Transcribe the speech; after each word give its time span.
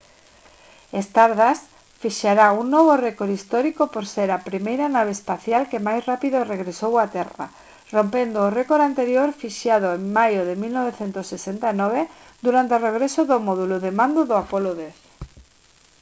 stardust 1.07 1.65
fixará 2.03 2.45
un 2.61 2.65
novo 2.75 2.93
récord 3.07 3.31
histórico 3.39 3.83
por 3.93 4.05
ser 4.13 4.29
a 4.31 4.43
primeira 4.49 4.85
nave 4.95 5.11
espacial 5.17 5.63
que 5.71 5.85
máis 5.87 6.01
rápido 6.09 6.49
regresou 6.53 6.91
á 7.03 7.05
terra 7.17 7.45
rompendo 7.95 8.37
o 8.41 8.53
récord 8.59 8.83
anterior 8.91 9.29
fixado 9.41 9.87
en 9.97 10.03
maio 10.17 10.41
de 10.49 10.53
1969 10.63 11.99
durante 12.45 12.71
o 12.77 12.83
regreso 12.87 13.21
do 13.31 13.37
módulo 13.47 13.75
de 13.85 13.91
mando 13.99 14.21
do 14.29 14.35
apollo 14.43 14.71
x 14.79 14.79